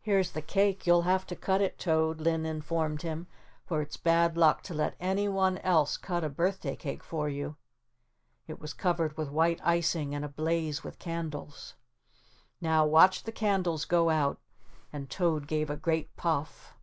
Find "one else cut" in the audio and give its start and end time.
5.28-6.24